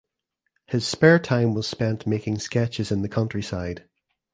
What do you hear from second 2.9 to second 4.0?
in the countryside.